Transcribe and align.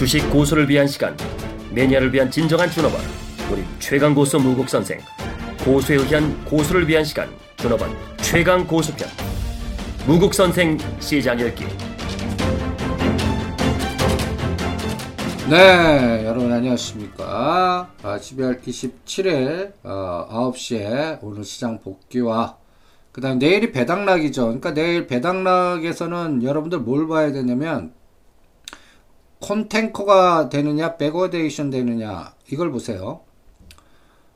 주식 0.00 0.30
고수를 0.30 0.66
위한 0.66 0.86
시간. 0.86 1.14
매니아를 1.74 2.14
위한 2.14 2.30
진정한 2.30 2.70
준업원. 2.70 3.02
우리 3.52 3.62
최강 3.78 4.14
고수 4.14 4.38
무국 4.38 4.66
선생. 4.66 4.98
고수에 5.62 5.96
의한 5.96 6.42
고수를 6.46 6.88
위한 6.88 7.04
시간. 7.04 7.28
준업원 7.58 7.90
최강 8.16 8.66
고수편. 8.66 9.06
무국 10.06 10.32
선생 10.32 10.78
시장 11.00 11.38
열기 11.38 11.64
네, 15.50 16.24
여러분 16.24 16.50
안녕하십니까. 16.50 17.90
아, 18.02 18.16
12월 18.16 18.62
27일 18.62 19.74
어, 19.82 20.52
9시에 20.54 21.18
오늘 21.20 21.44
시장 21.44 21.78
복귀와 21.78 22.56
그 23.12 23.20
다음 23.20 23.38
내일이 23.38 23.70
배당락이죠. 23.70 24.44
그러니까 24.44 24.72
내일 24.72 25.06
배당락에서는 25.06 26.42
여러분들 26.42 26.78
뭘 26.78 27.06
봐야 27.06 27.32
되냐면 27.32 27.99
콘탱고가 29.40 30.48
되느냐 30.48 30.96
백워데이션 30.96 31.70
되느냐 31.70 32.34
이걸 32.50 32.70
보세요. 32.70 33.20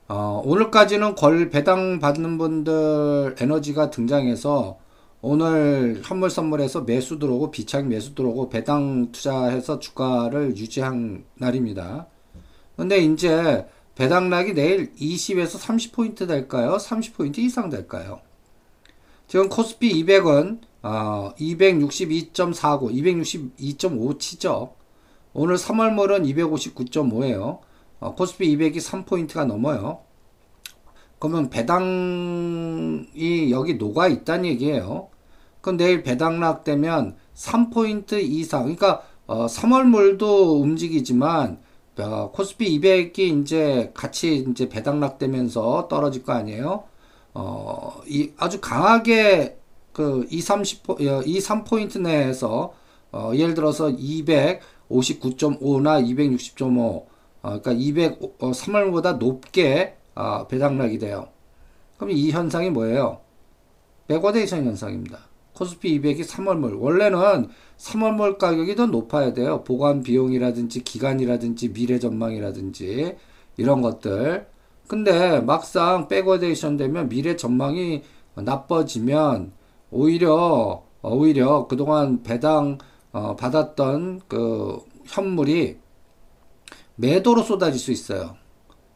어, 0.08 0.42
오늘까지는 0.44 1.14
걸 1.14 1.50
배당 1.50 1.98
받는 1.98 2.36
분들 2.36 3.36
에너지가 3.38 3.90
등장해서 3.90 4.78
오늘 5.22 6.02
현물 6.04 6.28
선물에서 6.28 6.82
매수 6.82 7.18
들어오고 7.18 7.50
비차익 7.50 7.86
매수 7.86 8.14
들어오고 8.14 8.50
배당 8.50 9.10
투자해서 9.12 9.78
주가를 9.78 10.56
유지한 10.56 11.24
날입니다. 11.36 12.06
근데 12.76 12.98
이제 12.98 13.66
배당락이 13.94 14.52
내일 14.54 14.92
20에서 14.94 15.58
30포인트 15.58 16.28
될까요? 16.28 16.76
30포인트 16.76 17.38
이상 17.38 17.70
될까요? 17.70 18.20
지금 19.28 19.48
코스피 19.48 20.04
200은 20.04 20.60
어, 20.82 21.32
262.49, 21.38 22.92
262.5 22.92 24.20
치죠. 24.20 24.74
오늘 25.36 25.56
3월물은 25.56 26.24
259.5예요. 26.32 27.58
어, 27.98 28.14
코스피 28.14 28.56
200이 28.56 28.76
3포인트가 28.76 29.44
넘어요. 29.44 29.98
그러면 31.18 31.50
배당이 31.50 33.08
여기 33.50 33.74
녹아 33.74 34.06
있다는 34.06 34.44
얘기예요. 34.46 35.08
그럼 35.60 35.76
내일 35.76 36.04
배당락 36.04 36.62
되면 36.62 37.16
3포인트 37.34 38.22
이상, 38.22 38.62
그러니까 38.62 39.02
어, 39.26 39.46
3월물도 39.46 40.60
움직이지만 40.62 41.58
어, 41.98 42.30
코스피 42.32 42.78
200이 42.78 43.18
이제 43.42 43.90
같이 43.92 44.46
이제 44.48 44.68
배당락 44.68 45.18
되면서 45.18 45.88
떨어질 45.88 46.22
거 46.22 46.32
아니에요? 46.32 46.84
어, 47.32 48.00
이 48.06 48.30
아주 48.36 48.60
강하게 48.60 49.58
그 49.92 50.28
2, 50.30 50.40
30, 50.40 50.82
2, 51.00 51.38
3포인트 51.40 52.00
내에서 52.00 52.74
어, 53.10 53.32
예를 53.34 53.54
들어서 53.54 53.90
259.5나 54.90 56.04
260.5, 56.04 56.78
어, 56.78 57.06
그러니까 57.42 57.72
200, 57.72 58.22
어, 58.40 58.50
3월보다 58.50 59.18
높게 59.18 59.96
어, 60.14 60.46
배당락이 60.46 60.98
돼요. 60.98 61.28
그럼 61.96 62.10
이 62.12 62.30
현상이 62.30 62.70
뭐예요? 62.70 63.20
백워데이션 64.08 64.64
현상입니다. 64.66 65.18
코스피 65.54 66.00
200이 66.00 66.24
3월물. 66.24 66.80
원래는 66.80 67.48
3월물 67.78 68.38
가격이 68.38 68.74
더 68.76 68.86
높아야 68.86 69.32
돼요. 69.32 69.62
보관 69.64 70.02
비용이라든지 70.02 70.82
기간이라든지 70.82 71.72
미래 71.72 71.98
전망이라든지 71.98 73.16
이런 73.56 73.80
것들. 73.80 74.46
근데 74.88 75.40
막상 75.40 76.08
백워데이션 76.08 76.76
되면 76.76 77.08
미래 77.08 77.36
전망이 77.36 78.02
나빠지면 78.34 79.52
오히려 79.90 80.84
오히려 81.02 81.66
그동안 81.68 82.22
배당 82.22 82.78
어, 83.14 83.36
받았던 83.36 84.22
그 84.26 84.80
현물이 85.04 85.78
매도로 86.96 87.42
쏟아질 87.42 87.80
수 87.80 87.92
있어요. 87.92 88.34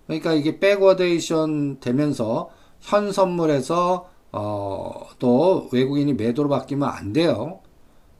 그러니까 0.06 0.32
이게 0.32 0.58
백워데이션 0.58 1.78
되면서 1.78 2.50
현 2.80 3.12
선물에서 3.12 4.08
어, 4.32 5.06
또 5.20 5.68
외국인이 5.72 6.14
매도로 6.14 6.48
바뀌면 6.48 6.88
안 6.88 7.12
돼요. 7.12 7.60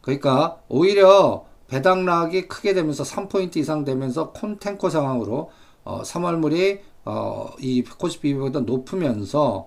그러니까 0.01 0.61
오히려 0.69 1.45
배당락이 1.67 2.47
크게 2.47 2.75
되면서 2.75 3.03
3포인트 3.03 3.57
이상 3.57 3.85
되면서 3.85 4.33
콘탱고 4.33 4.91
상황으로 4.91 5.51
어, 5.85 6.03
3월물이 6.03 6.79
어, 7.07 7.51
이 7.59 7.83
코스피보다 7.83 8.61
높으면서 8.61 9.67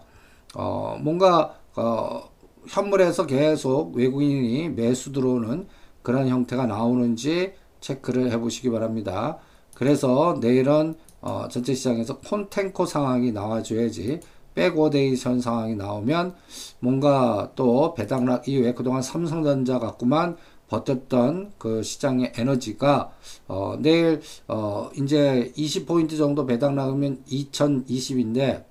어, 0.55 0.97
뭔가 1.01 1.55
어, 1.75 2.23
현물에서 2.67 3.25
계속 3.25 3.95
외국인이 3.95 4.69
매수 4.69 5.11
들어오는 5.11 5.67
그런 6.01 6.27
형태가 6.27 6.65
나오는지 6.65 7.53
체크를 7.79 8.31
해 8.31 8.39
보시기 8.39 8.69
바랍니다. 8.69 9.37
그래서 9.75 10.37
내일은 10.41 10.95
어, 11.21 11.47
전체 11.49 11.73
시장에서 11.73 12.17
콘탱고 12.19 12.85
상황이 12.85 13.31
나와줘야지 13.31 14.19
백워데이션 14.55 15.39
상황이 15.39 15.75
나오면 15.75 16.35
뭔가 16.79 17.51
또 17.55 17.93
배당락 17.93 18.47
이후에 18.47 18.73
그동안 18.73 19.01
삼성전자 19.01 19.79
갖고만 19.79 20.37
버텼던 20.67 21.53
그 21.57 21.83
시장의 21.83 22.33
에너지가 22.35 23.11
어 23.47 23.75
내일 23.79 24.21
어 24.47 24.89
이제 24.95 25.51
20포인트 25.57 26.17
정도 26.17 26.45
배당락이면 26.45 27.23
2020인데 27.29 28.63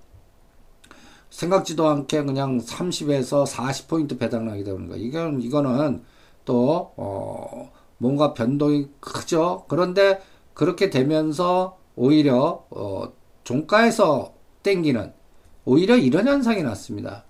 생각지도 1.28 1.86
않게 1.88 2.22
그냥 2.22 2.58
30에서 2.58 3.46
40포인트 3.46 4.18
배당락이 4.18 4.64
되는 4.64 4.88
거예요. 4.88 5.04
이건 5.04 5.42
이거는 5.42 6.02
또 6.44 6.92
어 6.96 7.70
뭔가 7.98 8.34
변동이 8.34 8.88
크죠. 9.00 9.64
그런데 9.68 10.20
그렇게 10.54 10.90
되면서 10.90 11.78
오히려 11.96 12.64
어 12.70 13.12
종가에서 13.44 14.34
땡기는 14.62 15.12
오히려 15.64 15.96
이런 15.96 16.26
현상이 16.26 16.62
났습니다. 16.62 17.24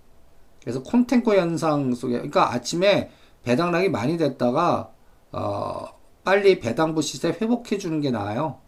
그래서 0.62 0.82
콘텐코 0.82 1.34
현상 1.34 1.94
속에, 1.94 2.15
그러니까 2.15 2.53
아침에 2.53 3.10
배당락이 3.44 3.88
많이 3.88 4.19
됐다가, 4.19 4.91
어, 5.32 5.84
빨리 6.25 6.60
배당부 6.60 7.03
시세 7.03 7.28
회복해 7.31 7.78
주는 7.78 8.00
게 8.00 8.10
나아요. 8.10 8.59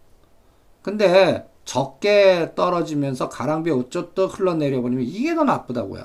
근데 0.83 1.47
적게 1.65 2.53
떨어지면서 2.55 3.29
가랑비 3.29 3.71
어쩌떡 3.71 4.41
흘러내려 4.41 4.83
버리면 4.83 5.05
이게 5.05 5.35
더 5.35 5.45
나쁘다고요. 5.45 6.05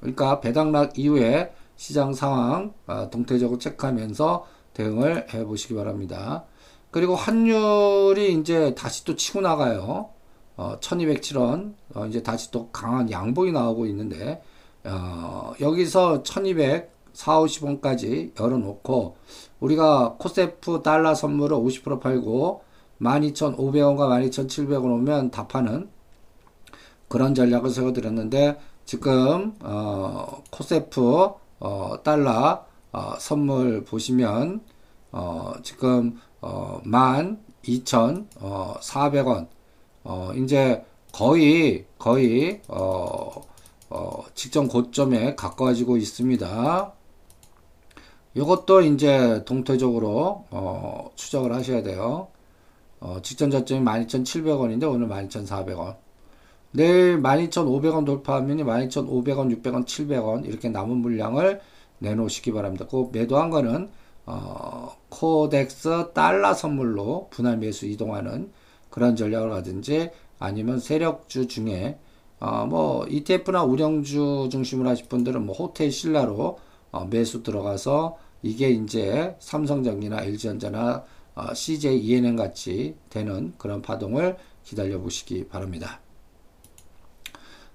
그러니까 0.00 0.40
배당락 0.40 0.98
이후에 0.98 1.52
시장 1.76 2.14
상황 2.14 2.72
어, 2.86 3.08
동태적으로 3.10 3.58
체크하면서 3.58 4.46
대응을 4.74 5.34
해 5.34 5.44
보시기 5.44 5.74
바랍니다. 5.74 6.44
그리고 6.90 7.14
환율이 7.14 8.34
이제 8.34 8.74
다시 8.74 9.04
또 9.04 9.16
치고 9.16 9.40
나가요. 9.40 10.10
어, 10.56 10.78
1207원, 10.80 11.74
어, 11.94 12.06
이제 12.06 12.22
다시 12.22 12.50
또 12.50 12.68
강한 12.70 13.10
양봉이 13.10 13.52
나오고 13.52 13.86
있는데, 13.86 14.42
어, 14.84 15.54
여기서 15.60 16.22
1200, 16.22 16.92
4, 17.14 17.40
50원까지 17.40 18.38
열어놓고, 18.38 19.16
우리가 19.60 20.16
코세프 20.18 20.82
달러 20.82 21.14
선물을 21.14 21.56
50% 21.56 22.00
팔고, 22.00 22.62
12,500원과 23.00 24.30
12,700원 24.30 24.84
오면 24.84 25.30
다 25.30 25.48
파는 25.48 25.88
그런 27.08 27.34
전략을 27.34 27.70
세워드렸는데, 27.70 28.58
지금, 28.84 29.54
어, 29.60 30.42
코세프, 30.50 31.30
어, 31.62 32.02
달러, 32.02 32.66
어, 32.92 33.14
선물 33.20 33.84
보시면, 33.84 34.62
어, 35.12 35.52
지금, 35.62 36.18
어, 36.40 36.80
12,400원, 36.84 39.46
어, 40.02 40.32
이제 40.36 40.84
거의, 41.12 41.86
거의, 41.98 42.60
어, 42.66 43.30
어, 43.90 44.24
직전 44.34 44.66
고점에 44.66 45.36
가까워지고 45.36 45.98
있습니다. 45.98 46.92
이것도 48.34 48.80
이제 48.80 49.44
동태적으로, 49.44 50.46
어, 50.50 51.10
추적을 51.14 51.54
하셔야 51.54 51.84
돼요. 51.84 52.26
어, 53.00 53.18
직전 53.22 53.52
저점이 53.52 53.84
12,700원인데 53.84 54.90
오늘 54.90 55.06
12,400원. 55.08 56.01
내일 56.72 57.22
12,500원 57.22 58.06
돌파하면 58.06 58.58
12,500원, 58.58 59.62
600원, 59.62 59.84
700원 59.84 60.46
이렇게 60.46 60.68
남은 60.68 60.96
물량을 60.98 61.60
내놓으시기 61.98 62.52
바랍니다. 62.52 62.86
그 62.90 63.08
매도한 63.12 63.50
거는 63.50 63.90
어, 64.24 64.96
코덱스 65.08 66.12
달러 66.14 66.54
선물로 66.54 67.28
분할 67.30 67.58
매수 67.58 67.86
이동하는 67.86 68.50
그런 68.90 69.16
전략을 69.16 69.52
하든지 69.52 70.10
아니면 70.38 70.80
세력주 70.80 71.46
중에 71.48 71.98
어, 72.40 72.66
뭐 72.66 73.06
ETF나 73.06 73.62
우량주 73.62 74.48
중심으로 74.50 74.88
하실 74.88 75.08
분들은 75.08 75.44
뭐 75.46 75.54
호텔 75.54 75.90
신라로 75.90 76.58
어, 76.90 77.04
매수 77.04 77.42
들어가서 77.42 78.18
이게 78.42 78.70
이제 78.70 79.36
삼성전기나 79.38 80.22
LG전자나 80.22 81.04
어, 81.34 81.54
CJ 81.54 81.98
ENM 82.00 82.36
같이 82.36 82.96
되는 83.10 83.52
그런 83.58 83.80
파동을 83.80 84.36
기다려 84.64 84.98
보시기 84.98 85.48
바랍니다. 85.48 86.00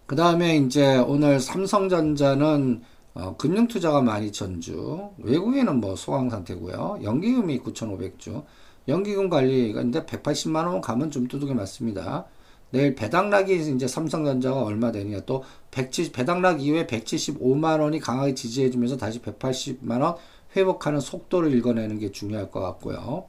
그 0.08 0.16
다음에 0.16 0.56
이제 0.56 0.98
오늘 0.98 1.40
삼성전자는 1.42 2.82
어, 3.14 3.36
금융투자가 3.36 4.02
12,000주, 4.02 5.12
외국인은 5.18 5.82
뭐 5.82 5.98
소강 5.98 6.30
상태고요. 6.30 7.00
연기금이 7.04 7.60
9,500주, 7.60 8.44
연기금 8.88 9.30
관리인데 9.30 10.06
180만 10.06 10.66
원 10.66 10.80
가면 10.80 11.12
좀 11.12 11.28
두둑이 11.28 11.54
맞습니다. 11.54 12.26
내일 12.70 12.96
배당락이 12.96 13.74
이제 13.76 13.86
삼성전자가 13.86 14.64
얼마 14.64 14.94
되느냐 14.94 15.20
또 15.26 15.44
170, 15.72 16.14
배당락 16.14 16.62
이후에 16.62 16.88
175만 16.88 17.82
원이 17.82 18.00
강하게 18.00 18.34
지지해주면서 18.34 18.96
다시 18.96 19.22
180만 19.22 20.02
원 20.02 20.16
회복하는 20.56 21.02
속도를 21.02 21.54
읽어내는 21.54 22.00
게 22.00 22.12
중요할 22.14 22.50
것 22.50 22.62
같고요. 22.62 23.26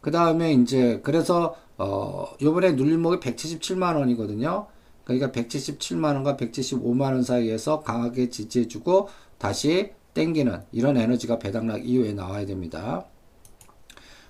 그 0.00 0.10
다음에 0.10 0.54
이제 0.54 1.00
그래서 1.02 1.54
어 1.76 2.26
요번에 2.40 2.72
눌림목이 2.72 3.18
177만 3.18 3.96
원이거든요. 3.96 4.68
그러니까 5.08 5.30
177만 5.30 6.14
원과 6.14 6.36
175만 6.36 7.00
원 7.14 7.22
사이에서 7.22 7.80
강하게 7.80 8.28
지지해주고 8.28 9.08
다시 9.38 9.92
땡기는 10.12 10.62
이런 10.72 10.98
에너지가 10.98 11.38
배당락 11.38 11.88
이후에 11.88 12.12
나와야 12.12 12.44
됩니다. 12.44 13.06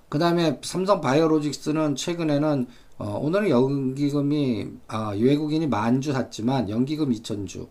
그 0.09 0.19
다음에 0.19 0.61
삼성 0.63 1.01
바이오로직스는 1.01 1.97
최근에는 1.97 2.67
어, 2.99 3.19
오늘은 3.21 3.51
연기금이 3.51 4.69
아, 4.89 5.11
외국인이 5.11 5.67
만 5.67 6.01
주 6.01 6.13
샀지만 6.13 6.71
연기금 6.71 7.11
2천주 7.11 7.69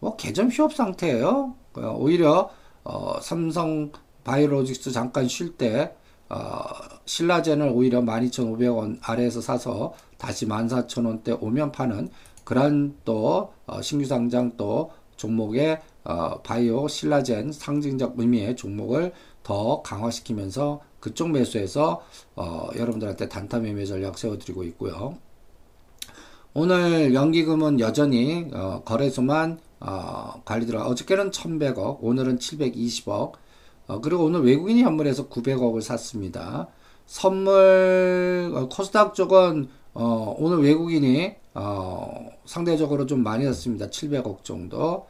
뭐 0.00 0.16
개점 0.16 0.48
휴업 0.48 0.72
상태예요. 0.72 1.54
어, 1.74 1.96
오히려 1.98 2.50
어, 2.84 3.20
삼성 3.20 3.92
바이오로직스 4.24 4.92
잠깐 4.92 5.28
쉴때 5.28 5.94
어, 6.30 6.58
신라젠을 7.04 7.68
오히려 7.68 8.00
12,500원 8.00 8.98
아래에서 9.02 9.40
사서 9.42 9.94
다시 10.18 10.46
14,000원대 10.46 11.40
오면 11.40 11.72
파는 11.72 12.10
그런 12.44 12.96
또 13.04 13.52
어, 13.66 13.82
신규 13.82 14.04
상장 14.04 14.52
또 14.56 14.90
종목의 15.16 15.80
어, 16.04 16.40
바이오 16.42 16.88
신라젠 16.88 17.52
상징적 17.52 18.14
의미의 18.18 18.56
종목을 18.56 19.12
더 19.42 19.82
강화시키면서 19.82 20.80
그쪽 21.00 21.30
매수에서 21.30 22.02
어, 22.34 22.68
여러분들한테 22.76 23.28
단타 23.28 23.60
매매 23.60 23.84
전략 23.84 24.18
세워드리고 24.18 24.64
있고요. 24.64 25.16
오늘 26.54 27.14
연기금은 27.14 27.80
여전히 27.80 28.48
어, 28.52 28.82
거래소만 28.84 29.58
어, 29.80 30.40
관리 30.44 30.66
들어 30.66 30.82
어저께는 30.84 31.30
1100억, 31.30 31.98
오늘은 32.00 32.38
720억, 32.38 33.32
어, 33.88 34.00
그리고 34.00 34.24
오늘 34.24 34.42
외국인이 34.42 34.82
현물에서 34.82 35.28
900억을 35.28 35.82
샀습니다. 35.82 36.68
선물 37.06 38.52
어, 38.54 38.68
코스닥 38.68 39.14
쪽은 39.14 39.68
어, 39.98 40.36
오늘 40.38 40.62
외국인이 40.62 41.34
어, 41.54 42.28
상대적으로 42.44 43.06
좀 43.06 43.22
많이 43.22 43.46
샀습니다. 43.46 43.88
700억 43.88 44.44
정도. 44.44 45.06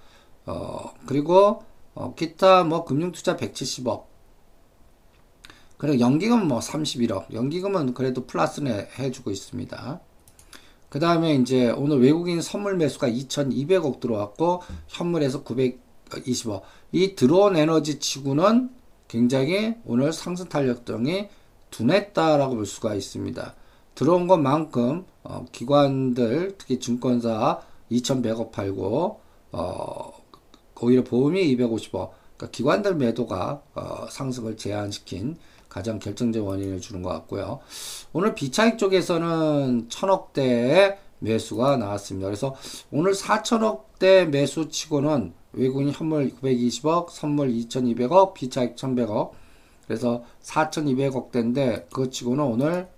어, 0.46 0.94
그리고 1.06 1.64
어, 1.94 2.14
기타 2.14 2.62
뭐 2.62 2.84
금융투자 2.84 3.36
170억. 3.36 4.04
그리고 5.76 5.98
연기금 5.98 6.46
뭐 6.46 6.60
31억. 6.60 7.32
연기금은 7.32 7.94
그래도 7.94 8.26
플러스는 8.26 8.86
해주고 8.96 9.32
있습니다. 9.32 10.00
그 10.88 11.00
다음에 11.00 11.34
이제 11.34 11.68
오늘 11.70 12.00
외국인 12.00 12.40
선물 12.40 12.76
매수가 12.76 13.08
2,200억 13.08 13.98
들어왔고 13.98 14.62
현물에서 14.86 15.42
920억. 15.42 16.62
이 16.92 17.16
들어온 17.16 17.56
에너지 17.56 17.98
치고는 17.98 18.70
굉장히 19.08 19.74
오늘 19.84 20.12
상승 20.12 20.48
탄력 20.48 20.84
등이 20.84 21.28
둔했다라고 21.72 22.54
볼 22.54 22.66
수가 22.66 22.94
있습니다. 22.94 23.54
들어온 23.96 24.28
것만큼 24.28 25.04
어, 25.24 25.44
기관들 25.50 26.54
특히 26.58 26.78
증권사 26.78 27.60
2,100억 27.90 28.52
팔고 28.52 29.20
어, 29.52 30.12
오히려 30.80 31.02
보험이 31.02 31.56
250억. 31.56 32.10
그러니까 32.36 32.50
기관들 32.52 32.94
매도가 32.94 33.62
어, 33.74 34.06
상승을 34.08 34.56
제한시킨 34.56 35.36
가장 35.68 35.98
결정적 35.98 36.46
원인을 36.46 36.80
주는 36.80 37.02
것 37.02 37.08
같고요. 37.10 37.60
오늘 38.12 38.34
비차익 38.34 38.78
쪽에서는 38.78 39.88
천억대의 39.88 40.98
매수가 41.18 41.78
나왔습니다. 41.78 42.26
그래서 42.26 42.54
오늘 42.90 43.12
4천억대 43.12 44.26
매수 44.26 44.68
치고는 44.68 45.32
외국인 45.54 45.90
현물 45.90 46.30
920억, 46.42 47.08
선물 47.10 47.48
2200억, 47.48 48.34
비차익 48.34 48.76
1100억. 48.76 49.30
그래서 49.86 50.22
4200억대인데 50.42 51.88
그거 51.88 52.10
치고는 52.10 52.44
오늘 52.44 52.88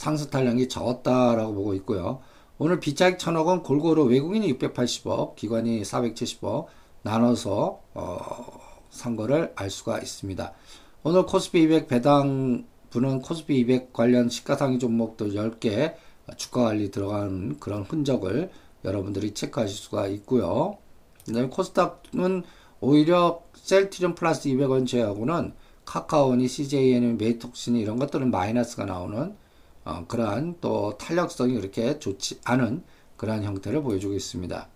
상승 0.00 0.30
탄력이 0.30 0.70
적었다라고 0.70 1.52
보고 1.52 1.74
있고요. 1.74 2.22
오늘 2.56 2.80
비차익 2.80 3.18
천억은 3.18 3.62
골고루 3.62 4.04
외국인이 4.04 4.50
680억, 4.54 5.36
기관이 5.36 5.82
470억 5.82 6.64
나눠서 7.02 7.82
어, 7.92 8.60
산 8.88 9.14
거를 9.14 9.52
알 9.56 9.68
수가 9.68 9.98
있습니다. 9.98 10.54
오늘 11.02 11.26
코스피 11.26 11.64
200 11.64 11.88
배당 11.88 12.64
분은 12.88 13.20
코스피 13.20 13.58
200 13.58 13.92
관련 13.92 14.30
시가상위 14.30 14.78
종목들 14.78 15.32
10개 15.32 15.94
주가 16.38 16.64
관리 16.64 16.90
들어가는 16.90 17.60
그런 17.60 17.82
흔적을 17.82 18.50
여러분들이 18.86 19.34
체크하실 19.34 19.76
수가 19.76 20.06
있고요. 20.06 20.78
그 21.26 21.32
다음에 21.34 21.48
코스닥은 21.48 22.44
오히려 22.80 23.42
셀트리온 23.52 24.14
플러스 24.14 24.48
200원 24.48 24.86
제하고는 24.86 25.52
카카오니 25.84 26.48
CJN이 26.48 27.16
메이톡신이 27.18 27.78
이런 27.78 27.98
것들은 27.98 28.30
마이너스가 28.30 28.86
나오는 28.86 29.36
어, 29.84 30.04
그러한 30.06 30.56
또 30.60 30.96
탄력성이 30.98 31.54
그렇게 31.54 31.98
좋지 31.98 32.40
않은 32.44 32.82
그러한 33.16 33.44
형태를 33.44 33.82
보여주고 33.82 34.14
있습니다. 34.14 34.68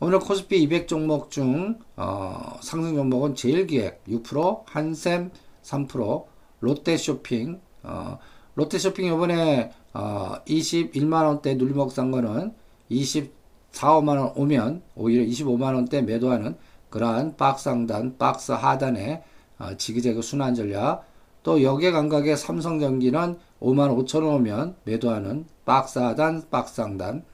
오늘 0.00 0.18
코스피 0.18 0.62
200 0.62 0.88
종목 0.88 1.30
중 1.30 1.78
어, 1.96 2.58
상승 2.62 2.94
종목은 2.94 3.34
제일기획 3.34 4.04
6%, 4.04 4.62
한샘 4.66 5.30
3%, 5.62 6.24
롯데쇼핑 6.60 7.60
어, 7.82 8.18
롯데쇼핑 8.54 9.06
이번에 9.06 9.72
어, 9.92 10.36
21만원대 10.46 11.56
눌림목 11.56 11.92
산 11.92 12.10
거는 12.10 12.54
24, 12.88 13.30
5만원 13.72 14.32
오면 14.36 14.82
오히려 14.94 15.24
25만원대 15.24 16.02
매도하는 16.02 16.56
그러한 16.88 17.36
박스 17.36 17.64
상단, 17.64 18.16
박스 18.18 18.52
하단에 18.52 19.22
어, 19.58 19.76
지그재그 19.76 20.22
순환 20.22 20.54
전략 20.54 21.04
또 21.42 21.62
역의 21.62 21.92
감각의 21.92 22.36
삼성전기는 22.36 23.38
5만 23.60 23.96
5천 23.96 24.24
원 24.24 24.36
오면 24.36 24.76
매도하는 24.84 25.46
박스 25.64 25.98
하단, 25.98 26.44
박스 26.50 26.76
상단 26.76 27.24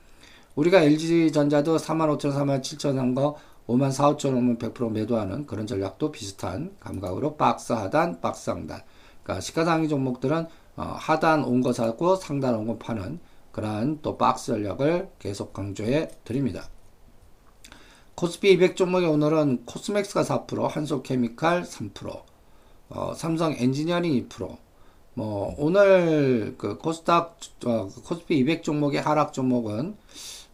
우리가 0.54 0.82
LG전자도 0.82 1.76
4만 1.76 2.16
5천, 2.18 2.32
4만 2.34 2.60
7천 2.62 2.94
산거 2.96 3.36
5만 3.68 3.92
4, 3.92 4.12
5천 4.14 4.26
원 4.26 4.36
오면 4.38 4.58
100% 4.58 4.90
매도하는 4.92 5.46
그런 5.46 5.66
전략도 5.66 6.12
비슷한 6.12 6.74
감각으로 6.80 7.36
박스 7.36 7.72
하단, 7.72 8.20
박스 8.20 8.44
상단 8.46 8.80
그러니까 9.22 9.40
시가상위 9.40 9.88
종목들은 9.88 10.46
어, 10.76 10.82
하단 10.98 11.44
온 11.44 11.62
거 11.62 11.72
사고 11.72 12.16
상단 12.16 12.54
온 12.54 12.66
거 12.66 12.78
파는 12.78 13.18
그러한 13.52 14.00
또 14.02 14.18
박스 14.18 14.46
전략을 14.52 15.08
계속 15.18 15.52
강조해 15.54 16.08
드립니다. 16.24 16.68
코스피 18.14 18.52
200 18.52 18.76
종목의 18.76 19.08
오늘은 19.08 19.64
코스맥스가 19.66 20.22
4%, 20.22 20.68
한솔케미칼 20.68 21.62
3%, 21.64 22.22
어, 22.90 23.12
삼성 23.14 23.52
엔지니어링 23.52 24.28
2%. 24.28 24.56
뭐 25.16 25.54
오늘 25.58 26.54
그 26.58 26.78
코스닥 26.78 27.38
어, 27.64 27.88
그 27.94 28.02
코스피 28.02 28.38
200 28.38 28.62
종목의 28.62 29.00
하락 29.02 29.32
종목은 29.32 29.96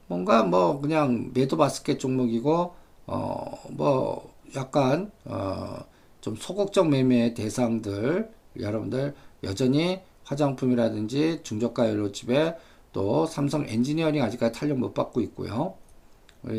뭔가 0.07 0.45
뭐 0.45 0.81
그냥 0.81 1.31
매도 1.35 1.57
바스켓 1.57 1.99
종목이고 2.01 2.75
어 3.07 3.59
뭐 3.71 4.33
약간 4.55 5.11
어 5.27 5.93
좀 6.23 6.37
소극적 6.37 6.89
매매 6.89 7.35
대상들 7.35 8.31
여러분들 8.61 9.15
여전히 9.43 10.01
화장품이라든지 10.25 11.41
중저가 11.43 11.89
연료집에 11.89 12.57
또 12.93 13.27
삼성 13.27 13.67
엔지니어링 13.69 14.23
아직까지 14.23 14.59
탄력 14.59 14.79
못 14.79 14.95
받고 14.95 15.21
있고요. 15.23 15.75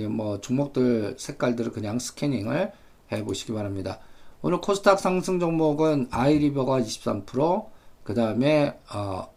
뭐 0.10 0.42
종목들 0.42 1.16
색깔들을 1.18 1.72
그냥 1.72 1.98
스캐닝을 1.98 2.74
해 3.14 3.24
보시기 3.24 3.54
바랍니다. 3.54 4.00
오늘 4.42 4.60
코스닥 4.60 5.00
상승 5.00 5.40
종목은 5.40 6.10
아이리버가 6.12 6.82
23%, 6.82 7.68
그 8.04 8.14
다음에 8.14 8.80
어, 8.94 9.28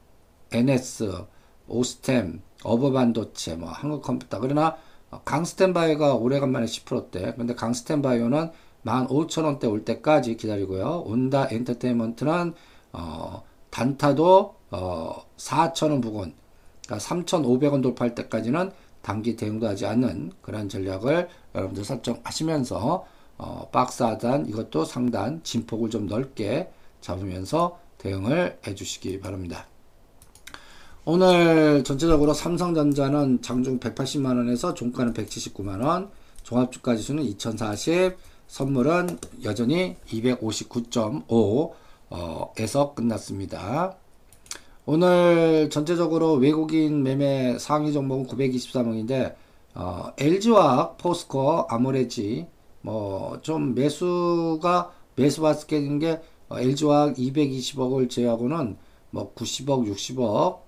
NS, 0.52 1.24
오스템, 1.68 2.42
어버반도체, 2.62 3.56
뭐 3.56 3.70
한국컴퓨터. 3.70 4.40
그러나 4.40 4.76
강스텐바이오가 5.24 6.14
오래간만에 6.14 6.66
10%대. 6.66 7.34
근데 7.36 7.54
강스텐바이오는 7.54 8.50
15,000원대 8.84 9.70
올 9.70 9.84
때까지 9.84 10.36
기다리고요. 10.36 11.02
온다 11.06 11.48
엔터테인먼트는 11.50 12.54
어, 12.92 13.42
단타도 13.70 14.54
어, 14.70 15.22
4,000원 15.36 16.02
부근, 16.02 16.34
그러니까 16.86 17.08
3,500원 17.08 17.82
돌파할 17.82 18.14
때까지는 18.14 18.70
단기 19.02 19.36
대응도 19.36 19.68
하지 19.68 19.86
않는 19.86 20.32
그런 20.42 20.68
전략을 20.68 21.28
여러분들 21.54 21.84
설정하시면서 21.84 23.06
어, 23.38 23.68
박스 23.70 24.02
하단 24.02 24.46
이것도 24.46 24.84
상단 24.84 25.42
진폭을 25.44 25.90
좀 25.90 26.06
넓게 26.06 26.70
잡으면서 27.00 27.78
대응을 28.06 28.58
해주시기 28.66 29.20
바랍니다. 29.20 29.66
오늘 31.04 31.84
전체적으로 31.84 32.32
삼성전자는 32.32 33.42
장중 33.42 33.78
180만원에서 33.80 34.74
종가는 34.74 35.12
179만원, 35.12 36.10
종합주가 36.42 36.96
지수는 36.96 37.24
2040, 37.24 38.16
선물은 38.48 39.18
여전히 39.44 39.96
259.5, 40.08 41.72
에서 42.58 42.94
끝났습니다. 42.94 43.96
오늘 44.84 45.68
전체적으로 45.70 46.34
외국인 46.34 47.02
매매 47.02 47.58
상위 47.58 47.92
종목은 47.92 48.28
923억인데 48.28 49.34
어, 49.74 50.12
LG화학, 50.16 50.96
포스코, 50.98 51.66
아모레지 51.68 52.46
뭐 52.82 53.38
좀 53.42 53.74
매수가 53.74 54.92
매수 55.16 55.40
바스켓인 55.40 55.98
게 55.98 56.20
어, 56.48 56.58
LG화학 56.58 57.16
220억을 57.16 58.08
제외하고는 58.08 58.76
뭐 59.10 59.34
90억, 59.34 59.90
60억 59.90 60.18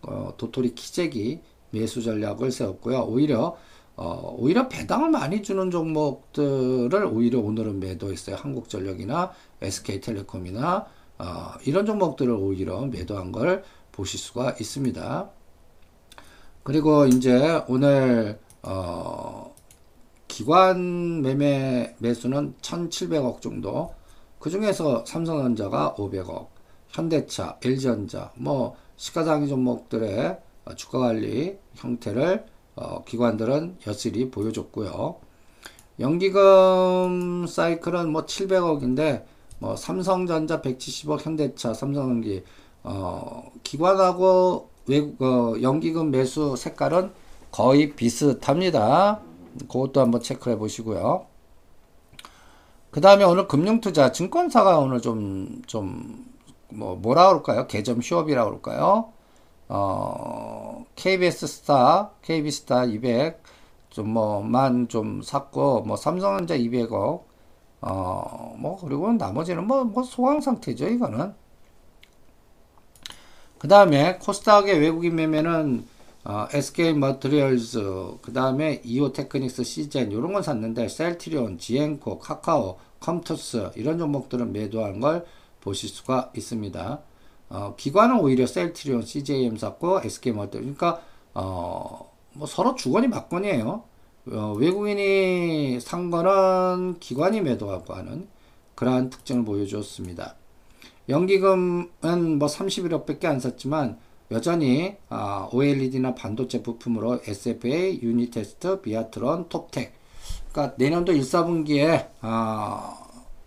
어, 0.02 0.35
도토리 0.37 0.75
키재기 0.75 1.40
매수 1.70 2.02
전략을 2.02 2.50
세웠고요. 2.50 3.00
오히려 3.02 3.56
어, 3.97 4.37
오히려 4.38 4.68
배당을 4.68 5.11
많이 5.11 5.42
주는 5.42 5.70
종목들을 5.70 7.04
오히려 7.04 7.40
오늘은 7.40 7.80
매도했어요. 7.80 8.37
한국전력이나 8.37 9.32
SK텔레콤이나 9.61 10.87
어, 11.18 11.52
이런 11.66 11.85
종목들을 11.85 12.32
오히려 12.32 12.80
매도한 12.87 13.32
걸 13.32 13.64
보실 13.90 14.20
수가 14.20 14.54
있습니다. 14.61 15.30
그리고 16.62 17.06
이제 17.06 17.64
오늘 17.66 18.38
어, 18.62 19.54
기관 20.28 21.23
매매 21.23 21.97
매수는 21.99 22.54
1,700억 22.61 23.40
정도. 23.40 23.98
그 24.38 24.50
중에서 24.50 25.04
삼성전자가 25.04 25.95
500억, 25.97 26.47
현대차, 26.88 27.59
LG전자, 27.62 28.33
뭐 28.37 28.76
시가상위 28.97 29.49
종목들의 29.49 30.38
주가 30.76 30.99
관리 30.99 31.57
형태를 31.75 32.47
어, 32.76 33.02
기관들은 33.04 33.78
여실히 33.87 34.30
보여줬고요. 34.30 35.16
연기금 36.00 37.47
사이클은 37.49 38.12
뭐 38.12 38.25
700억인데 38.25 39.25
뭐 39.59 39.75
삼성전자 39.75 40.62
170억, 40.62 41.25
현대차, 41.25 41.75
삼성전기 41.75 42.45
어, 42.85 43.50
기관하고 43.64 44.71
외국 44.87 45.21
어, 45.23 45.61
연기금 45.61 46.11
매수 46.11 46.54
색깔은 46.57 47.11
거의 47.50 47.95
비슷합니다. 47.95 49.21
그것도 49.61 50.00
한번 50.00 50.23
체크해 50.23 50.57
보시고요. 50.57 51.26
그 52.99 53.00
다음에 53.00 53.23
오늘 53.23 53.47
금융투자 53.47 54.11
증권사가 54.11 54.81
오늘 54.81 55.00
좀, 55.00 55.62
좀, 55.69 56.26
뭐, 56.69 56.97
뭐라 56.97 57.28
그럴까요? 57.28 57.69
개점 57.69 58.00
휴업이라 58.00 58.45
그럴까요? 58.45 59.12
어, 59.69 60.85
KBS 60.97 61.47
스타, 61.47 62.11
KB 62.23 62.50
스타 62.50 62.85
200, 62.87 63.40
좀 63.90 64.09
뭐, 64.09 64.43
만 64.43 64.88
좀 64.88 65.23
샀고, 65.23 65.83
뭐, 65.83 65.97
삼성전자 65.97 66.57
200억, 66.57 67.23
어, 67.83 68.57
뭐, 68.59 68.76
그리고 68.81 69.12
나머지는 69.12 69.64
뭐, 69.69 69.85
뭐, 69.85 70.02
소강 70.02 70.40
상태죠, 70.40 70.88
이거는. 70.88 71.35
그 73.59 73.69
다음에 73.69 74.19
코스닥의 74.19 74.81
외국인 74.81 75.14
매매는 75.14 75.87
어, 76.25 76.47
SK 76.52 76.95
머트리얼즈, 76.95 78.19
그 78.23 78.33
다음에 78.33 78.83
이오 78.85 79.12
테크닉스, 79.12 79.64
시젠 79.64 80.12
이런 80.12 80.33
건 80.33 80.43
샀는데 80.43 80.88
셀트리온, 80.88 81.59
지엔코, 81.59 82.19
카카오, 82.19 82.76
컴투스 83.00 83.73
이런 83.76 83.99
종목들은 83.99 84.52
매도한 84.52 85.00
걸 85.00 85.25
보실 85.61 85.88
수가 85.88 86.33
있습니다. 86.37 87.00
어, 87.50 87.75
기관은 87.76 88.21
오히려 88.21 88.47
셀트리온, 88.47 89.02
CJ 89.02 89.24
E&M 89.24 89.56
샀고 89.57 90.00
SK 90.05 90.33
머트 90.33 90.59
그러니까 90.59 91.00
어, 91.35 92.12
뭐 92.35 92.47
서로 92.47 92.75
주거니 92.75 93.09
받거니에요. 93.08 93.85
어, 94.31 94.55
외국인이 94.59 95.81
산 95.81 96.11
거는 96.11 96.99
기관이 97.00 97.40
매도하고 97.40 97.95
하는 97.95 98.28
그러한 98.75 99.11
특징을 99.11 99.45
보여주었습니다. 99.45 100.37
연기금은 101.09 102.38
뭐 102.38 102.49
31억 102.49 103.07
밖에 103.07 103.26
안 103.26 103.40
샀지만 103.40 103.99
여전히 104.31 104.97
아, 105.09 105.49
OLED나 105.52 106.14
반도체 106.14 106.62
부품으로 106.62 107.21
SFA, 107.26 108.00
유니테스트, 108.02 108.83
비아트론, 108.83 109.49
톱텍 109.49 109.98
그러니까 110.58 110.74
내년도 110.76 111.12
1, 111.12 111.20
4분기에 111.20 112.08
아, 112.20 112.98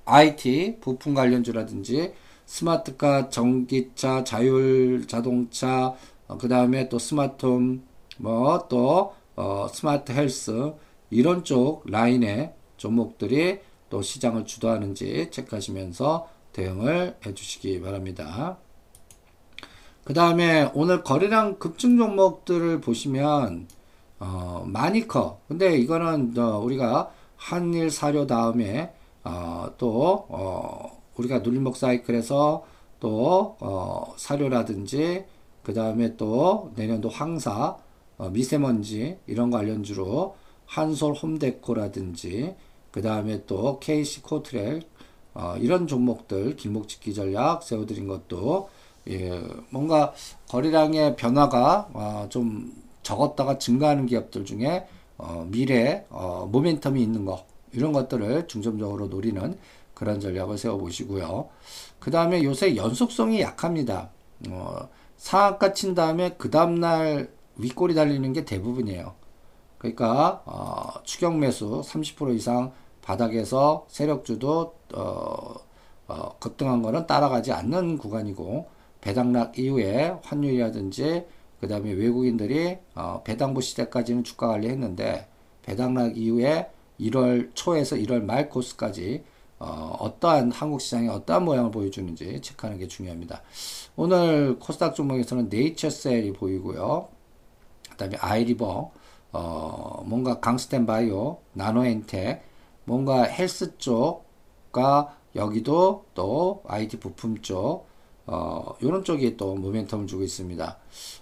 IT 0.05 0.77
부품 0.79 1.13
관련주라든지 1.13 2.13
스마트카, 2.45 3.29
전기차, 3.29 4.23
자율 4.23 5.05
자동차, 5.07 5.93
어, 6.27 6.37
그 6.37 6.47
다음에 6.47 6.87
또 6.87 6.97
스마트홈, 6.97 7.83
뭐또 8.17 9.13
어, 9.35 9.67
스마트 9.73 10.13
헬스 10.13 10.73
이런 11.09 11.43
쪽 11.43 11.83
라인의 11.85 12.53
종목들이 12.77 13.59
또 13.89 14.01
시장을 14.01 14.45
주도하는지 14.45 15.31
체크하시면서 15.31 16.29
대응을 16.53 17.17
해주시기 17.25 17.81
바랍니다. 17.81 18.57
그 20.05 20.13
다음에 20.13 20.71
오늘 20.73 21.03
거래량 21.03 21.59
급증 21.59 21.97
종목들을 21.97 22.79
보시면 22.79 23.67
어, 24.21 24.63
많이 24.67 25.07
커. 25.07 25.39
근데 25.47 25.75
이거는 25.77 26.37
어, 26.37 26.59
우리가 26.59 27.11
한일 27.37 27.89
사료 27.89 28.27
다음에 28.27 28.93
어, 29.23 29.65
또 29.79 30.27
어, 30.29 31.01
우리가 31.17 31.39
눌림목 31.39 31.75
사이클에서 31.75 32.63
또 32.99 33.57
어, 33.59 34.13
사료라든지 34.17 35.25
그 35.63 35.73
다음에 35.73 36.15
또 36.17 36.71
내년도 36.75 37.09
황사, 37.09 37.77
어, 38.19 38.29
미세먼지 38.29 39.17
이런 39.25 39.49
관련주로 39.49 40.35
한솔 40.67 41.13
홈데코라든지 41.15 42.55
그 42.91 43.01
다음에 43.01 43.43
또 43.47 43.79
KC 43.79 44.21
코트렐 44.21 44.81
어, 45.33 45.55
이런 45.59 45.87
종목들 45.87 46.57
길목짓기 46.57 47.15
전략 47.15 47.63
세워드린 47.63 48.07
것도 48.07 48.69
예, 49.09 49.41
뭔가 49.71 50.13
거래량의 50.47 51.15
변화가 51.15 51.89
어, 51.93 52.27
좀 52.29 52.80
적었다가 53.03 53.57
증가하는 53.57 54.05
기업들 54.05 54.45
중에 54.45 54.87
어, 55.17 55.45
미래 55.49 56.05
어, 56.09 56.49
모멘텀이 56.51 56.97
있는 56.97 57.25
거 57.25 57.45
이런 57.73 57.93
것들을 57.93 58.47
중점적으로 58.47 59.07
노리는 59.07 59.57
그런 59.93 60.19
전략을 60.19 60.57
세워보시고요. 60.57 61.49
그 61.99 62.11
다음에 62.11 62.43
요새 62.43 62.75
연속성이 62.75 63.41
약합니다. 63.41 64.09
어, 64.49 64.89
상한가 65.17 65.73
친 65.73 65.93
다음에 65.93 66.35
그 66.37 66.49
다음날 66.49 67.29
윗골이 67.57 67.93
달리는 67.93 68.33
게 68.33 68.43
대부분이에요. 68.43 69.13
그러니까 69.77 70.41
어, 70.45 71.01
추격 71.03 71.37
매수 71.37 71.81
30% 71.85 72.35
이상 72.35 72.71
바닥에서 73.01 73.85
세력주도 73.89 74.75
어, 74.93 75.53
어, 76.07 76.37
급등한 76.39 76.81
거는 76.81 77.07
따라가지 77.07 77.51
않는 77.51 77.97
구간이고 77.97 78.67
배당락 79.01 79.57
이후에 79.57 80.15
환율이라든지 80.23 81.25
그 81.61 81.67
다음에 81.67 81.91
외국인들이 81.91 82.79
어, 82.95 83.21
배당부 83.23 83.61
시대까지는 83.61 84.23
주가 84.23 84.47
관리했는데 84.47 85.27
배당락 85.61 86.17
이후에 86.17 86.69
1월 86.99 87.51
초에서 87.53 87.95
1월 87.97 88.23
말 88.23 88.49
코스까지 88.49 89.23
어, 89.59 89.95
어떠한 89.99 90.51
한국 90.51 90.81
시장이 90.81 91.07
어떠한 91.07 91.45
모양을 91.45 91.69
보여주는지 91.69 92.41
체크하는 92.41 92.79
게 92.79 92.87
중요합니다. 92.87 93.43
오늘 93.95 94.57
코스닥 94.57 94.95
종목에서는 94.95 95.49
네이처셀이 95.49 96.33
보이고요. 96.33 97.07
그 97.91 97.97
다음에 97.97 98.17
아이리버, 98.19 98.91
어, 99.33 100.03
뭔가 100.07 100.39
강스텐 100.39 100.87
바이오, 100.87 101.37
나노엔텍, 101.53 102.43
뭔가 102.85 103.21
헬스 103.21 103.77
쪽과 103.77 105.15
여기도 105.35 106.05
또 106.15 106.63
IT 106.65 106.99
부품 106.99 107.39
쪽, 107.43 107.85
어, 108.31 108.75
이런 108.81 109.03
쪽이 109.03 109.35
또 109.37 109.55
모멘텀을 109.55 110.07
주고 110.07 110.23
있습니다. 110.23 110.77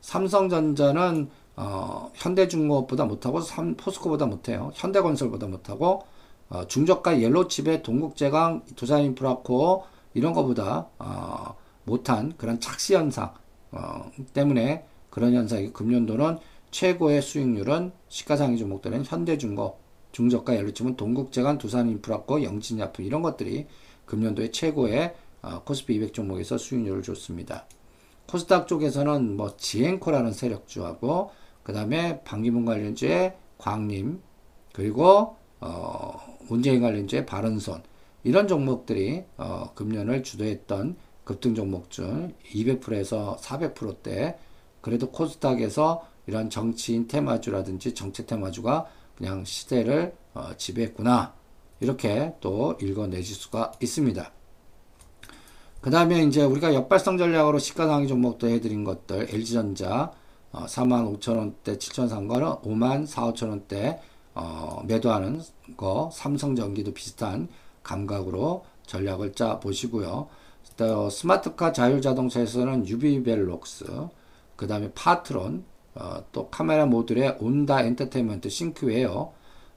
삼성전자는 0.00 1.28
어, 1.56 2.10
현대중공업보다 2.14 3.04
못하고 3.04 3.40
삼, 3.40 3.74
포스코보다 3.76 4.26
못해요. 4.26 4.70
현대건설보다 4.74 5.46
못하고 5.48 6.04
어, 6.50 6.66
중저가 6.66 7.20
옐로칩의 7.20 7.82
동국제강, 7.82 8.62
두산인프라코 8.76 9.84
이런 10.14 10.32
거보다 10.32 10.88
어, 10.98 11.56
못한 11.84 12.34
그런 12.36 12.60
착시 12.60 12.94
현상 12.94 13.34
어, 13.70 14.10
때문에 14.32 14.84
그런 15.10 15.34
현상이 15.34 15.72
금년도는 15.72 16.38
최고의 16.70 17.22
수익률은 17.22 17.92
시가상위 18.08 18.58
종목들은 18.58 19.04
현대중공업, 19.04 19.80
중저가 20.12 20.54
옐로칩은 20.56 20.96
동국제강, 20.96 21.58
두산인프라코, 21.58 22.42
영진약품 22.42 23.04
이런 23.04 23.22
것들이 23.22 23.66
금년도에 24.06 24.50
최고의 24.50 25.14
어, 25.42 25.62
코스피 25.64 25.94
200 25.94 26.12
종목에서 26.12 26.58
수익률을 26.58 27.02
줬습니다. 27.02 27.66
코스닥 28.26 28.68
쪽에서는 28.68 29.36
뭐 29.36 29.56
지행코라는 29.56 30.32
세력주하고 30.32 31.30
그 31.62 31.72
다음에 31.72 32.22
방기문 32.24 32.64
관련주의 32.64 33.34
광림 33.56 34.20
그리고 34.72 35.36
어, 35.60 36.38
문재인 36.48 36.80
관련주의 36.80 37.24
바른손 37.24 37.82
이런 38.24 38.48
종목들이 38.48 39.24
어, 39.36 39.72
금년을 39.74 40.22
주도했던 40.22 40.96
급등 41.24 41.54
종목 41.54 41.90
중 41.90 42.34
200%에서 42.52 43.36
400%대 43.40 44.38
그래도 44.80 45.10
코스닥에서 45.10 46.06
이런 46.26 46.50
정치인 46.50 47.08
테마주라든지 47.08 47.94
정책 47.94 48.26
테마주가 48.26 48.86
그냥 49.16 49.44
시대를 49.44 50.14
어, 50.34 50.50
지배했구나 50.56 51.34
이렇게 51.80 52.34
또 52.40 52.76
읽어내실 52.80 53.34
수가 53.34 53.72
있습니다. 53.80 54.32
그 55.80 55.90
다음에 55.90 56.22
이제 56.24 56.42
우리가 56.42 56.74
역발상 56.74 57.18
전략으로 57.18 57.58
시가상위 57.58 58.08
종목도 58.08 58.48
해드린 58.48 58.84
것들 58.84 59.28
LG전자 59.30 60.12
어, 60.50 60.64
4만 60.66 61.18
5천원대 61.18 61.78
7천 61.78 62.08
산 62.08 62.26
거는 62.26 62.46
5만 62.62 63.06
4, 63.06 63.32
5천원대 63.32 63.98
어, 64.34 64.82
매도하는 64.86 65.40
거 65.76 66.10
삼성전기도 66.12 66.92
비슷한 66.94 67.48
감각으로 67.88 68.64
전략을 68.86 69.32
짜 69.32 69.58
보시고요. 69.60 70.28
또 70.76 71.10
스마트카 71.10 71.72
자율자동차에서는 71.72 72.86
유비벨록스 72.86 73.86
그 74.56 74.66
다음에 74.66 74.92
파트론 74.92 75.64
어, 75.94 76.24
또 76.30 76.48
카메라 76.48 76.86
모듈의 76.86 77.38
온다 77.40 77.82
엔터테인먼트 77.82 78.48
싱크웨어 78.48 79.32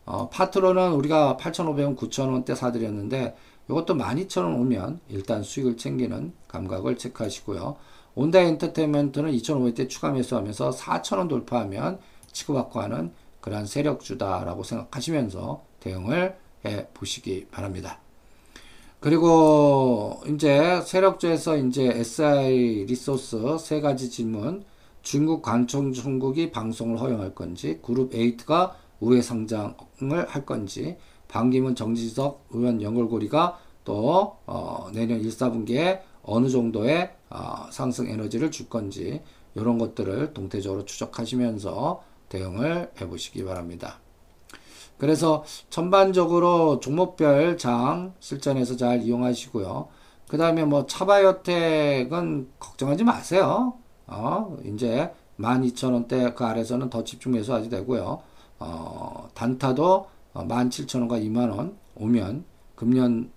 어, 0.06 0.30
파트론은 0.30 0.94
우리가 0.94 1.38
8,500원, 1.40 1.98
9,000원대 1.98 2.56
사드렸는데 2.56 3.36
이것도 3.70 3.96
12,000원 3.96 4.60
오면 4.60 5.00
일단 5.10 5.44
수익을 5.44 5.78
챙기는 5.78 6.34
감각을 6.48 6.98
체크하시고요. 6.98 7.78
온다 8.14 8.40
엔터테인먼트는 8.40 9.32
2,500대 9.32 9.90
추가 9.90 10.12
매수하면서 10.12 10.72
4,000원 10.72 11.30
돌파하면 11.30 12.00
치고받고 12.32 12.82
하는 12.82 13.14
그러한 13.40 13.66
세력주다라고 13.66 14.64
생각하시면서 14.64 15.64
대응을 15.80 16.38
해 16.66 16.88
보시기 16.94 17.48
바랍니다. 17.50 18.00
그리고 19.02 20.22
이제 20.28 20.80
세력주에서 20.86 21.58
이제 21.58 21.86
SI 21.86 22.86
리소스 22.86 23.58
세 23.60 23.82
가지 23.82 24.12
질문 24.12 24.64
중국 25.02 25.42
관청 25.42 25.92
중국이 25.92 26.52
방송을 26.52 27.02
허용할 27.02 27.34
건지 27.34 27.80
그룹 27.82 28.12
8가 28.12 28.74
우회 29.00 29.24
상장을 29.24 29.74
할 30.28 30.46
건지 30.46 30.98
반기문 31.28 31.74
정지석 31.74 32.46
의원 32.52 32.80
연결고리가 32.80 33.58
또 33.86 34.38
어, 34.46 34.92
내년 34.94 35.20
1, 35.20 35.30
4분기에 35.30 36.02
어느 36.22 36.48
정도의 36.48 37.12
어, 37.32 37.72
상승 37.72 38.08
에너지를 38.08 38.52
줄 38.52 38.70
건지 38.70 39.24
이런 39.56 39.80
것들을 39.80 40.36
동태적으로 40.36 40.86
추적하시면서 40.86 42.04
대응을 42.30 42.92
해보시기 43.02 43.44
바랍니다. 43.46 44.00
그래서 45.02 45.44
전반적으로 45.72 46.80
종목별 46.80 47.58
장 47.58 48.14
실전에서 48.20 48.78
잘 48.78 49.02
이용하시고요. 49.02 49.88
그 50.28 50.38
다음에 50.38 50.64
뭐 50.64 50.86
차바이오텍은 50.86 52.52
걱정하지 52.60 53.04
마세요. 53.04 53.74
어, 54.06 54.56
이제 54.64 55.12
12,000원대 55.40 56.36
그 56.36 56.46
아래서는 56.46 56.92
더 56.92 57.04
집중 57.04 57.32
매수하셔도 57.32 57.76
되고요. 57.78 58.22
어, 58.60 59.28
단타도 59.34 60.06
17,000원과 60.36 61.26
2만원 61.26 61.74
오면 61.96 62.46
금년 62.76 63.32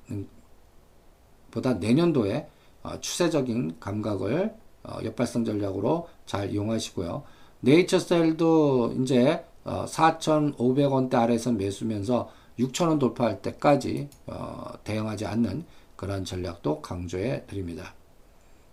보다 1.51 1.73
내년도에 1.73 2.47
어, 2.83 3.01
추세적인 3.01 3.77
감각을 3.81 4.55
어, 4.83 4.99
역발성 5.03 5.47
전략으로 5.47 6.09
잘 6.27 6.51
이용하시고요. 6.51 7.23
네이처셀도 7.61 8.97
이제 9.01 9.47
어, 9.65 9.85
4,500원대 9.87 11.15
아래에서 11.15 11.53
매수면서 11.53 12.31
6,000원 12.59 12.99
돌파할 12.99 13.43
때까지 13.43 14.09
어, 14.27 14.73
대응하지 14.85 15.27
않는 15.27 15.65
그런 15.97 16.25
전략도 16.25 16.83
강조해 16.83 17.45
드립니다. 17.47 17.95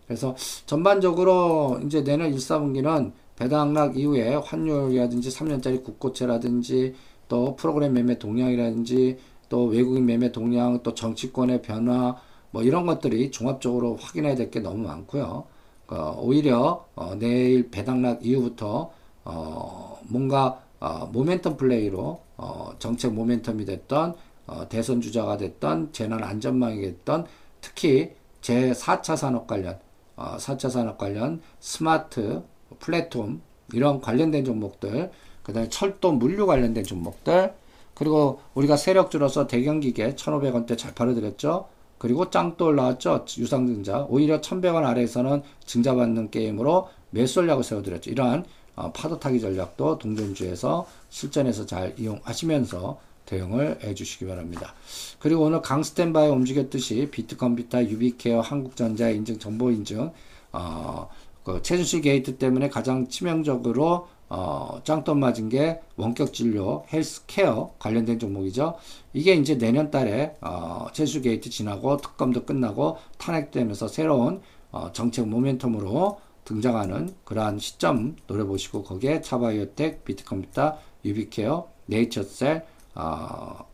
그래서 0.08 0.36
전반적으로 0.66 1.80
이제 1.86 2.04
내년 2.04 2.34
1, 2.34 2.40
4분기는 2.40 3.14
배당 3.38 3.74
락 3.74 3.98
이후에 3.98 4.36
환율이라든지 4.36 5.30
3년짜리 5.32 5.84
국고채라든지 5.84 6.96
또 7.28 7.56
프로그램 7.56 7.94
매매 7.94 8.18
동향이라든지 8.20 9.18
또 9.50 9.66
외국인 9.66 10.06
매매 10.06 10.32
동향 10.32 10.84
또 10.84 10.94
정치권의 10.94 11.62
변화 11.62 12.16
뭐 12.52 12.64
이런 12.64 12.86
것들이 12.86 13.32
종합적으로 13.32 13.96
확인해야 13.96 14.36
될 14.36 14.52
게 14.52 14.60
너무 14.60 14.84
많고요. 14.88 15.46
어, 15.88 16.20
오히려 16.22 16.86
어, 16.96 17.16
내일 17.18 17.70
배당락 17.72 18.26
이후부터 18.26 18.92
어, 19.24 20.00
뭔가 20.10 20.61
어, 20.82 21.10
모멘텀 21.12 21.58
플레이로 21.58 22.22
어, 22.38 22.72
정책 22.80 23.14
모멘텀이 23.14 23.66
됐던 23.66 24.16
어, 24.48 24.68
대선 24.68 25.00
주자가 25.00 25.38
됐던 25.38 25.94
재난 25.94 26.24
안전망이 26.24 26.82
됐던 26.82 27.28
특히 27.62 28.12
제 28.42 28.72
4차 28.72 29.16
산업 29.16 29.48
관련 29.48 29.80
어, 30.16 30.38
4차 30.38 30.70
산업 30.70 30.98
관련 30.98 31.40
스마트 31.60 32.42
플랫폼 32.80 33.42
이런 33.74 34.02
관련된 34.02 34.44
종목들 34.44 35.12
그다음에 35.44 35.70
철도 35.70 36.12
물류 36.12 36.48
관련된 36.48 36.84
종목들 36.84 37.54
그리고 37.94 38.42
우리가 38.56 38.76
세력주로서 38.76 39.46
대경기계 39.46 40.16
1,500원대 40.16 40.78
잘 40.78 40.96
팔아드렸죠. 40.96 41.68
그리고 42.00 42.32
짱또 42.32 42.66
올라왔죠. 42.66 43.26
유상증자. 43.38 44.08
오히려 44.10 44.42
1100원 44.42 44.86
아래에서는 44.86 45.44
증자받는 45.66 46.32
게임으로 46.32 46.88
매수 47.12 47.36
전략을 47.36 47.64
세워드렸죠. 47.64 48.10
이러한 48.10 48.46
어, 48.76 48.92
파도 48.92 49.20
타기 49.20 49.40
전략도 49.40 49.98
동전주에서 49.98 50.88
실전에서 51.10 51.66
잘 51.66 51.94
이용하시면서 51.98 53.00
대응을 53.26 53.80
해주시기 53.84 54.26
바랍니다. 54.26 54.74
그리고 55.20 55.44
오늘 55.44 55.62
강스템바이오 55.62 56.30
움직였듯이 56.30 57.10
비트컴퓨터, 57.12 57.84
유비케어, 57.84 58.42
한국전자 58.42 59.10
인증, 59.10 59.40
정보 59.40 59.72
인증, 59.72 60.12
어, 60.52 61.10
그 61.44 61.62
최순실 61.62 62.02
게이트 62.02 62.38
때문에 62.38 62.70
가장 62.70 63.08
치명적으로 63.08 64.08
어, 64.30 64.80
짱돌 64.86 65.20
맞은 65.20 65.50
게 65.50 65.82
원격 65.98 66.34
진료, 66.34 66.86
헬스케어 66.92 67.74
관련된 67.80 68.18
종목이죠. 68.18 68.76
이게 69.14 69.34
이제 69.34 69.58
내년 69.58 69.92
달에 69.92 70.38
어, 70.40 70.88
제수 70.94 71.22
게이트 71.22 71.50
지나고 71.50 71.98
특검도 71.98 72.46
끝나고 72.46 72.98
탄핵되면서 73.18 73.90
새로운 73.90 74.42
어, 74.72 74.90
정책 74.94 75.26
모멘텀으로 75.26 76.16
등장하는 76.46 77.14
그러한 77.24 77.60
시점 77.60 78.16
노려보시고 78.28 78.84
거기에 78.84 79.22
차바이오텍, 79.22 80.04
비트컴퓨터, 80.06 80.78
유비케어, 81.06 81.70
네이처셀, 81.86 82.66
어, 82.96 83.66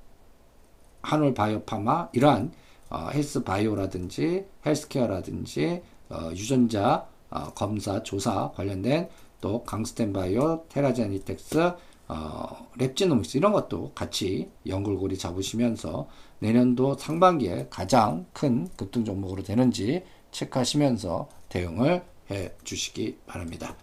한올바이오파마 1.01 2.09
이러한 2.13 2.51
어, 2.89 3.09
헬스바이오라든지 3.13 4.45
헬스케어라든지 4.65 5.81
어, 6.09 6.29
유전자 6.31 7.07
어, 7.29 7.53
검사 7.53 8.03
조사 8.03 8.51
관련된 8.51 9.09
또 9.41 9.63
강스템바이오, 9.63 10.65
테라젠이텍스, 10.69 11.73
어, 12.07 12.67
랩지노믹스 12.77 13.35
이런 13.35 13.51
것도 13.51 13.91
같이 13.93 14.49
연결고리 14.65 15.17
잡으시면서 15.17 16.07
내년도 16.39 16.95
상반기에 16.97 17.67
가장 17.69 18.25
큰 18.33 18.67
급등 18.75 19.03
종목으로 19.03 19.43
되는지 19.43 20.03
체크하시면서 20.31 21.29
대응을 21.49 22.03
해 22.31 22.51
주시기 22.63 23.17
바랍니다. 23.25 23.75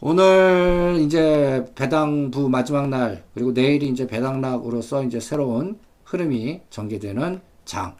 오늘 0.00 0.98
이제 1.00 1.64
배당부 1.74 2.48
마지막 2.48 2.88
날 2.88 3.24
그리고 3.34 3.52
내일이 3.52 3.88
이제 3.88 4.06
배당락으로서 4.06 5.04
이제 5.04 5.20
새로운 5.20 5.78
흐름이 6.04 6.62
전개되는 6.70 7.40
장 7.64 7.96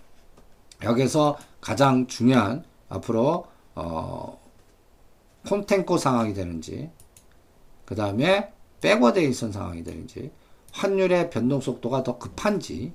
여기서 0.82 1.38
가장 1.60 2.06
중요한 2.06 2.64
앞으로 2.88 3.46
어 3.74 4.40
콘탱고 5.46 5.98
상황이 5.98 6.32
되는지 6.32 6.90
그 7.84 7.94
다음에 7.94 8.52
백워데이션 8.80 9.52
상황이 9.52 9.84
되는지 9.84 10.30
환율의 10.72 11.30
변동 11.30 11.60
속도가 11.60 12.02
더 12.02 12.18
급한지 12.18 12.92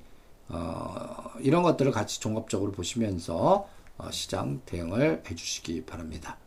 어, 0.47 1.31
이런 1.39 1.63
것들을 1.63 1.91
같이 1.91 2.19
종합적으로 2.19 2.71
보시면서 2.71 3.35
어, 3.35 3.69
시장 4.11 4.61
대응을 4.65 5.23
해주시기 5.29 5.85
바랍니다. 5.85 6.37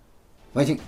화이팅! 0.54 0.78